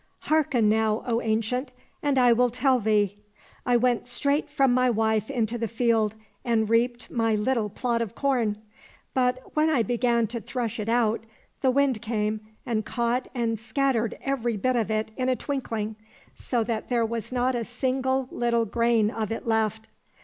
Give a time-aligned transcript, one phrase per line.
[0.33, 3.19] "Hearken now, O Ancient, and I will tell thee!
[3.67, 8.15] I went straight from my wife into the field and reaped my little plot of
[8.15, 8.57] corn;
[9.13, 11.23] but when I began to thresh it out,
[11.61, 15.95] the Wind came and caught and scattered every bit of it in a twinkling,
[16.33, 19.87] so that there was not a single little grain of it left.